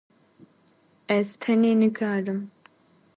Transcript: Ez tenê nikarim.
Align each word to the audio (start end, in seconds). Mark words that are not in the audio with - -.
Ez 1.17 1.27
tenê 1.41 1.73
nikarim. 1.81 2.41